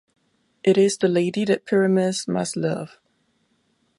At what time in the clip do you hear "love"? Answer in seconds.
2.57-2.97